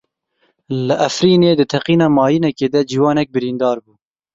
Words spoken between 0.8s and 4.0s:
Li Efrînê di teqîna mayînekê de ciwanek birîndar bû.